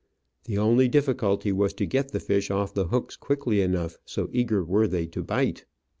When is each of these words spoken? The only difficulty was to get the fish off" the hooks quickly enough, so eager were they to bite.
The 0.45 0.57
only 0.57 0.87
difficulty 0.87 1.51
was 1.51 1.73
to 1.75 1.85
get 1.85 2.11
the 2.11 2.19
fish 2.19 2.49
off" 2.49 2.73
the 2.73 2.87
hooks 2.87 3.15
quickly 3.15 3.61
enough, 3.61 3.99
so 4.03 4.29
eager 4.33 4.63
were 4.63 4.87
they 4.87 5.05
to 5.05 5.23
bite. 5.23 5.65